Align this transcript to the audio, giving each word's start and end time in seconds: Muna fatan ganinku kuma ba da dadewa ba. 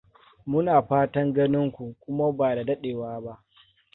Muna 0.45 0.75
fatan 0.87 1.33
ganinku 1.33 1.95
kuma 1.99 2.31
ba 2.31 2.55
da 2.55 2.63
dadewa 2.63 3.21
ba. 3.21 3.43